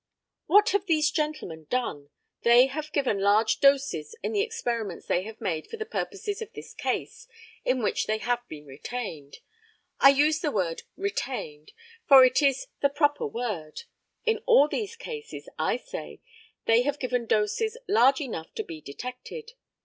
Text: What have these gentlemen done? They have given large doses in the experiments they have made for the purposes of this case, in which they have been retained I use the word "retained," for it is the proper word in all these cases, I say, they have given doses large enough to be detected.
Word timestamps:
What 0.47 0.69
have 0.69 0.87
these 0.87 1.11
gentlemen 1.11 1.67
done? 1.69 2.09
They 2.41 2.65
have 2.65 2.91
given 2.91 3.19
large 3.19 3.59
doses 3.59 4.15
in 4.23 4.31
the 4.31 4.41
experiments 4.41 5.05
they 5.05 5.21
have 5.25 5.39
made 5.39 5.67
for 5.67 5.77
the 5.77 5.85
purposes 5.85 6.41
of 6.41 6.51
this 6.53 6.73
case, 6.73 7.27
in 7.63 7.83
which 7.83 8.07
they 8.07 8.17
have 8.17 8.39
been 8.47 8.65
retained 8.65 9.37
I 9.99 10.09
use 10.09 10.39
the 10.39 10.49
word 10.49 10.81
"retained," 10.97 11.73
for 12.07 12.25
it 12.25 12.41
is 12.41 12.65
the 12.81 12.89
proper 12.89 13.27
word 13.27 13.83
in 14.25 14.39
all 14.47 14.67
these 14.67 14.95
cases, 14.95 15.47
I 15.59 15.77
say, 15.77 16.19
they 16.65 16.81
have 16.81 16.97
given 16.97 17.27
doses 17.27 17.77
large 17.87 18.21
enough 18.21 18.55
to 18.55 18.63
be 18.63 18.81
detected. 18.81 19.51